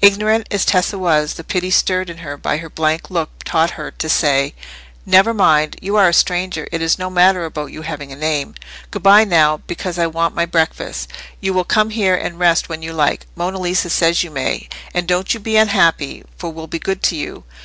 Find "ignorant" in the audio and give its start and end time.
0.00-0.46